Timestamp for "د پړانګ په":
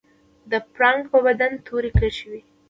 0.51-1.19